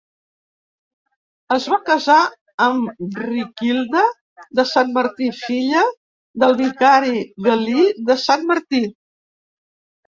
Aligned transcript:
Es 1.55 1.67
va 1.73 1.77
casar 1.89 2.15
amb 2.69 3.19
Riquilda 3.25 4.03
de 4.61 4.67
Sant 4.73 4.93
Martí, 4.97 5.29
filla 5.45 5.85
del 6.45 6.59
vicari 6.65 7.17
Galí 7.51 7.89
de 8.11 8.21
Sant 8.29 8.53
Martí. 8.53 8.87